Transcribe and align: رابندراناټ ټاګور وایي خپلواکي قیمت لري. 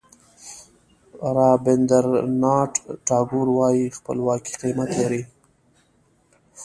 رابندراناټ 1.35 2.73
ټاګور 3.07 3.47
وایي 3.57 3.85
خپلواکي 3.97 4.53
قیمت 4.61 4.89
لري. 4.99 5.23